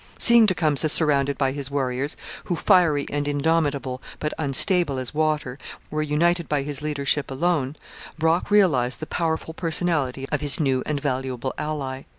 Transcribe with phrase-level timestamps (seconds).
[0.17, 5.59] Seeing Tecumseh surrounded by his warriors, who, fiery and indomitable, but unstable as water,
[5.91, 7.75] were united by his leadership alone,
[8.17, 12.05] Brock realized the powerful personality of his new and valuable ally.